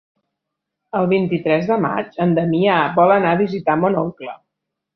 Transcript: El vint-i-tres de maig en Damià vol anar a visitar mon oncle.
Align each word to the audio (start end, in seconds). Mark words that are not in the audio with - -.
El 0.99 1.09
vint-i-tres 1.11 1.67
de 1.73 1.77
maig 1.85 2.19
en 2.25 2.35
Damià 2.39 2.81
vol 2.99 3.15
anar 3.19 3.35
a 3.37 3.41
visitar 3.45 3.77
mon 3.85 4.01
oncle. 4.05 4.35